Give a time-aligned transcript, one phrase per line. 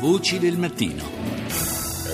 [0.00, 1.02] Voci del mattino.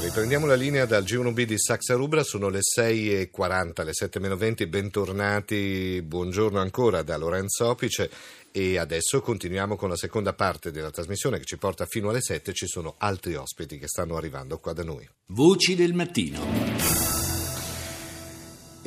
[0.00, 6.58] Riprendiamo la linea dal G1B di Saxa Rubra, sono le 6.40, le 7.20, bentornati, buongiorno
[6.60, 8.10] ancora da Lorenzo Opice
[8.50, 12.54] e adesso continuiamo con la seconda parte della trasmissione che ci porta fino alle 7,
[12.54, 15.06] ci sono altri ospiti che stanno arrivando qua da noi.
[15.26, 17.13] Voci del mattino.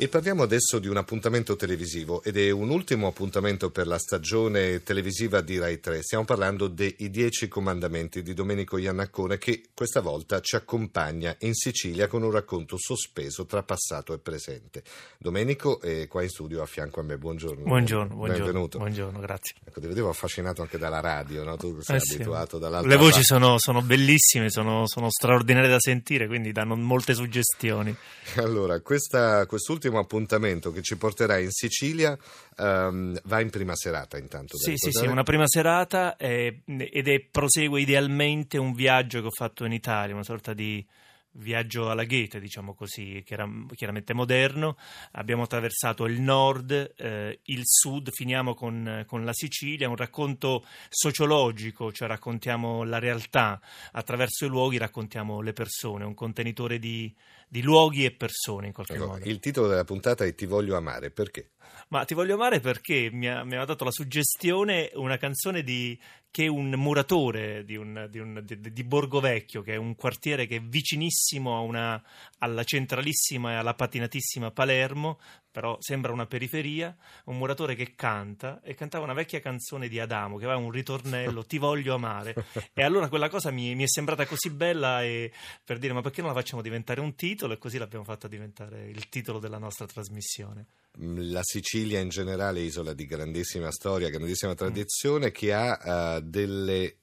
[0.00, 4.84] E parliamo adesso di un appuntamento televisivo ed è un ultimo appuntamento per la stagione
[4.84, 6.02] televisiva di Rai 3.
[6.02, 12.06] Stiamo parlando dei Dieci Comandamenti di Domenico Iannaccone che questa volta ci accompagna in Sicilia
[12.06, 14.84] con un racconto sospeso tra passato e presente.
[15.18, 17.18] Domenico è qua in studio a fianco a me.
[17.18, 17.64] Buongiorno.
[17.64, 18.44] Buongiorno, buongiorno.
[18.44, 18.78] Benvenuto.
[18.78, 19.56] Buongiorno, grazie.
[19.64, 21.56] Ecco, ti vedevo affascinato anche dalla radio, no?
[21.56, 22.14] Tu sei Eh sì.
[22.14, 27.14] abituato dall'altra Le voci sono, sono bellissime, sono, sono straordinarie da sentire, quindi danno molte
[27.14, 27.92] suggestioni.
[28.36, 29.44] Allora, questa-
[29.88, 32.16] quest'ultimo appuntamento che ci porterà in Sicilia
[32.56, 34.56] ehm, va in prima serata intanto.
[34.56, 39.32] Sì, sì, sì, una prima serata eh, ed è prosegue idealmente un viaggio che ho
[39.32, 40.84] fatto in Italia, una sorta di
[41.32, 44.76] viaggio alla Goethe, diciamo così, che era chiaramente moderno.
[45.12, 51.92] Abbiamo attraversato il nord, eh, il sud, finiamo con, con la Sicilia, un racconto sociologico,
[51.92, 53.60] cioè raccontiamo la realtà
[53.92, 57.14] attraverso i luoghi, raccontiamo le persone, un contenitore di,
[57.48, 59.24] di luoghi e persone in qualche Ecco, modo.
[59.24, 61.50] il titolo della puntata è Ti voglio amare, perché?
[61.88, 65.98] Ma ti voglio amare perché mi ha, mi ha dato la suggestione una canzone di,
[66.30, 70.46] che un muratore di, un- di un- di- di Borgo Vecchio, che è un quartiere
[70.46, 72.02] che è vicinissimo a una-
[72.40, 75.18] alla centralissima e alla patinatissima Palermo,
[75.50, 80.36] però sembra una periferia, un muratore che canta e cantava una vecchia canzone di Adamo
[80.36, 82.34] che aveva un ritornello, ti voglio amare.
[82.72, 85.32] E allora quella cosa mi, mi è sembrata così bella e
[85.64, 88.88] per dire ma perché non la facciamo diventare un titolo e così l'abbiamo fatta diventare
[88.88, 90.66] il titolo della nostra trasmissione.
[91.00, 94.12] Mm, La Sicilia in generale è isola di grandissima storia, Mm.
[94.12, 96.96] grandissima tradizione che ha eh, delle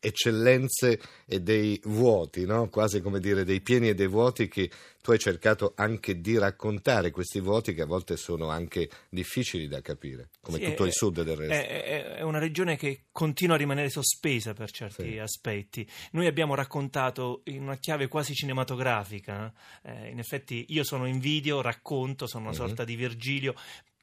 [0.00, 2.68] eccellenze e dei vuoti, no?
[2.68, 4.70] quasi come dire dei pieni e dei vuoti che
[5.02, 10.30] tu hai cercato anche di raccontare, questi vuoti che volte sono anche difficili da capire,
[10.40, 11.52] come Sì, tutto è- il sud del resto.
[11.52, 15.18] È, è- una regione che continua a rimanere sospesa per certi Sì.
[15.18, 15.86] aspetti.
[16.12, 19.52] Noi abbiamo raccontato in una chiave quasi cinematografica.
[19.82, 22.56] eh, in effetti, io sono in video, racconto, sono una Mhm.
[22.66, 23.54] sorta di Virgilio.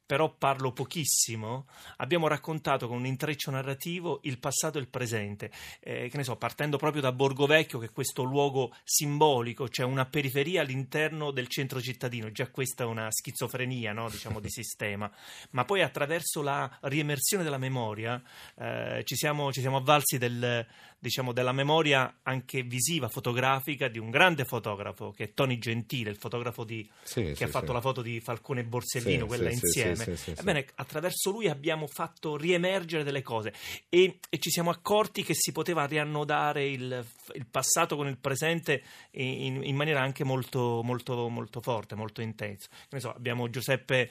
[0.08, 1.66] Però parlo pochissimo.
[1.98, 5.50] Abbiamo raccontato con un intreccio narrativo il passato e il presente.
[5.80, 9.84] Eh, che ne so, partendo proprio da Borgo Vecchio, che è questo luogo simbolico, cioè
[9.84, 12.32] una periferia all'interno del centro cittadino.
[12.32, 14.08] Già questa è una schizofrenia, no?
[14.08, 15.12] diciamo, di sistema
[15.50, 18.22] ma poi attraverso la riemersione della memoria
[18.56, 20.66] eh, ci, siamo, ci siamo avvalsi del,
[20.98, 26.16] diciamo, della memoria anche visiva, fotografica di un grande fotografo che è Tony Gentile, il
[26.16, 27.72] fotografo di, Sì, che sì, ha fatto sì.
[27.72, 29.97] la foto di Falcone e Borsellino, quella insieme.
[30.04, 30.34] Sì, sì.
[30.36, 33.52] Ebbene, attraverso lui abbiamo fatto riemergere delle cose
[33.88, 37.04] e, e ci siamo accorti che si poteva riannodare il,
[37.34, 38.82] il passato con il presente
[39.12, 42.68] in, in maniera anche molto, molto, molto forte, molto intensa.
[42.96, 44.10] So, abbiamo Giuseppe.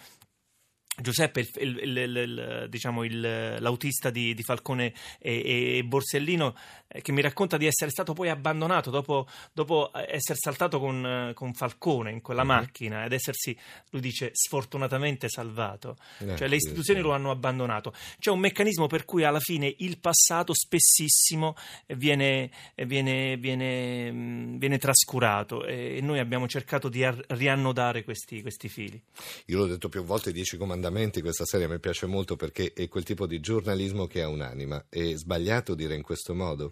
[0.99, 6.55] Giuseppe, il- il- il- diciamo il- l'autista di, di Falcone e, e Borsellino,
[7.01, 11.53] che mi racconta di essere stato poi abbandonato dopo, dopo essere saltato con, eh, con
[11.53, 12.47] Falcone in quella Mhm.
[12.47, 13.57] macchina ed essersi,
[13.91, 15.97] lui dice, sfortunatamente salvato.
[16.19, 17.05] Eh, Cioè le istituzioni sì.
[17.05, 17.93] lo hanno abbandonato.
[18.19, 21.55] C'è un meccanismo per cui alla fine il passato spessissimo
[21.95, 22.49] viene,
[22.85, 29.01] viene, viene, mh, viene trascurato e noi abbiamo cercato di ar- riannodare questi, questi fili.
[29.45, 33.03] Io l'ho detto più volte, Dieci Comandamenti, questa serie mi piace molto perché è quel
[33.03, 34.85] tipo di giornalismo che ha un'anima.
[34.89, 36.71] È sbagliato dire in questo modo?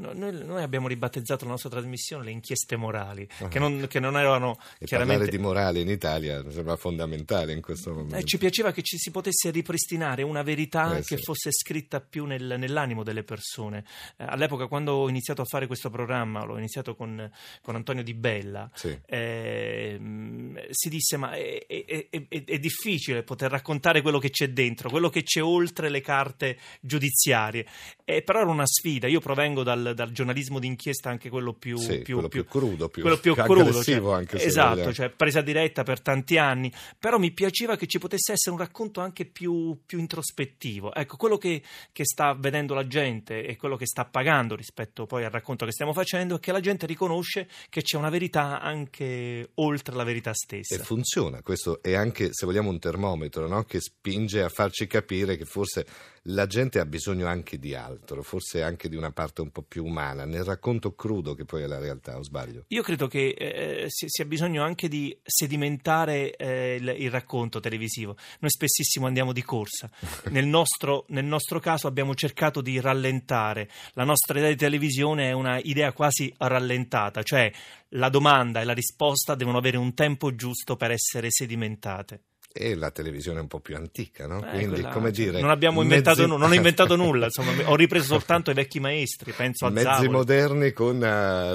[0.00, 3.48] No, Noi, noi abbiamo ribattezzato la nostra trasmissione le inchieste morali, Ah.
[3.48, 5.18] che, non, che non erano E chiaramente...
[5.24, 8.16] parlare di morale in Italia mi sembra fondamentale in questo momento.
[8.16, 11.22] Eh, ci piaceva che ci si potesse ripristinare una verità Eh, che sì.
[11.22, 13.84] fosse scritta più nel- nell'animo delle persone.
[14.16, 17.30] Eh, all'epoca, quando ho iniziato a fare questo programma, l'ho iniziato con,
[17.60, 18.96] con Antonio Di Bella, Sì.
[19.06, 24.90] ehm, si disse: Ma è, è- è- è- difficile poter raccontare quello che c'è dentro,
[24.90, 27.66] quello che c'è oltre le carte giudiziarie.
[28.04, 29.06] E però era una sfida.
[29.06, 33.02] Io provengo dal, dal giornalismo d'inchiesta, anche quello più, Sì, più, quello più crudo, più
[33.02, 34.92] quello più aggressivo cioè, anche se esatto, vogliamo.
[34.92, 36.72] cioè presa diretta per tanti anni.
[36.98, 40.94] Però mi piaceva che ci potesse essere un racconto anche più, più introspettivo.
[40.94, 45.24] Ecco, quello che, che sta vedendo la gente e quello che sta pagando rispetto poi
[45.24, 49.50] al racconto che stiamo facendo è che la gente riconosce che c'è una verità anche
[49.54, 50.82] oltre la verità E stessa.
[50.82, 53.64] funziona, questo è anche, se vogliamo, un termometro no?
[53.64, 55.86] che spinge a farci capire che forse
[56.24, 59.79] la gente ha bisogno anche di altro, forse anche di una parte un po' più
[59.80, 62.64] umana, nel racconto crudo che poi è la realtà, o sbaglio?
[62.68, 67.60] Io credo che eh, si, si ha bisogno anche di sedimentare eh, il, il racconto
[67.60, 68.16] televisivo.
[68.40, 69.90] Noi spessissimo andiamo di corsa.
[70.30, 73.68] Nel nostro, nel nostro caso abbiamo cercato di rallentare.
[73.92, 77.50] La nostra idea di televisione è una idea quasi rallentata, cioè
[77.94, 82.22] la domanda e la risposta devono avere un tempo giusto per essere sedimentate.
[82.52, 84.44] E la televisione è un po' più antica, no?
[84.44, 85.40] Eh, Quindi, quella- come dire...
[85.40, 88.80] non abbiamo inventato, mezzi- nu- non ho inventato nulla, insomma, ho ripreso soltanto i vecchi
[88.80, 90.08] maestri, penso a Mezzi Zavoli.
[90.08, 90.98] moderni con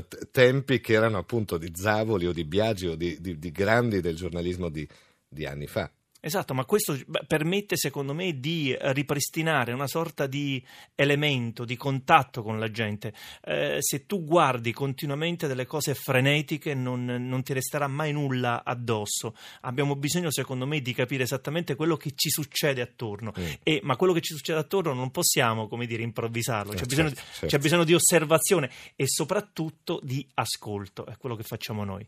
[0.08, 4.00] t- tempi che erano appunto di Zavoli o di Biagi o di, di- di grandi
[4.00, 4.88] del giornalismo di,
[5.28, 5.92] di anni fa.
[6.26, 10.60] Esatto, ma questo permette secondo me di ripristinare una sorta di
[10.96, 13.14] elemento, di contatto con la gente.
[13.44, 19.36] Eh, se tu guardi continuamente delle cose frenetiche non, non ti resterà mai nulla addosso.
[19.62, 23.32] Abbiamo bisogno secondo me di capire esattamente quello che ci succede attorno.
[23.40, 23.46] Mm.
[23.62, 26.74] E- ma quello che ci succede attorno non possiamo, come dire, improvvisarlo.
[26.74, 27.46] C'è, Eh, bisogno, certo, certo.
[27.46, 31.06] c'è bisogno di osservazione e soprattutto di ascolto.
[31.06, 32.04] È quello che facciamo noi.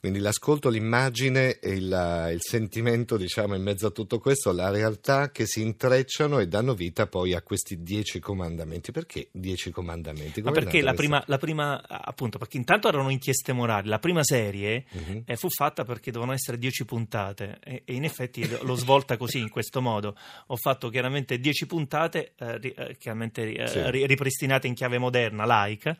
[0.00, 5.30] Quindi l'ascolto, l'immagine e il, il sentimento, diciamo, in mezzo a tutto questo, la realtà
[5.30, 8.92] che si intrecciano e danno vita poi a questi dieci comandamenti.
[8.92, 10.40] Perché dieci comandamenti?
[10.42, 13.98] Ma Come è perché la prima, la prima, appunto, perché intanto erano inchieste morali, la
[13.98, 15.22] prima serie Mhm.
[15.26, 19.38] eh, fu fatta perché dovevano essere 10 puntate e, e in effetti l'ho svolta così,
[19.38, 20.16] in questo modo.
[20.48, 23.90] Ho fatto chiaramente 10 puntate, eh, eh, chiaramente eh, Sì.
[23.90, 25.96] ri- ripristinate in chiave moderna, laica.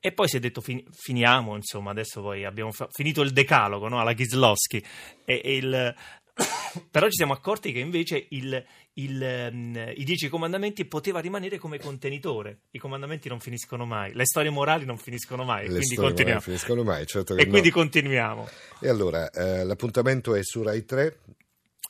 [0.00, 3.88] E poi si è detto fin- finiamo, insomma, adesso poi abbiamo fa- finito il decalogo
[3.88, 3.98] no?
[3.98, 4.80] alla Kislowski.
[5.24, 5.94] E, e il...
[6.90, 8.64] Però ci siamo accorti che invece il-
[8.94, 12.62] il, ehm, i dieci comandamenti poteva rimanere come contenitore.
[12.72, 16.40] I comandamenti non finiscono mai, le storie morali non finiscono mai, Le quindi continuiamo.
[16.40, 17.50] finiscono mai, certo E no.
[17.50, 18.48] quindi continuiamo.
[18.80, 21.18] E allora, eh, l'appuntamento è su Rai 3,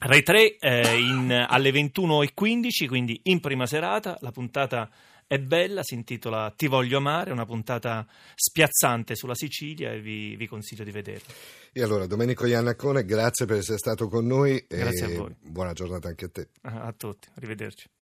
[0.00, 4.16] Rai 3 eh, in- alle 21.15, quindi in prima serata.
[4.20, 4.88] La puntata
[5.28, 10.46] è bella, si intitola Ti voglio amare, una puntata spiazzante sulla Sicilia e vi, vi
[10.46, 11.32] consiglio di vederla.
[11.70, 15.36] E allora, Domenico Iannacone, grazie per essere stato con noi Grazie e a voi.
[15.38, 16.48] buona giornata anche a te.
[16.62, 17.88] A a tutti, arrivederci.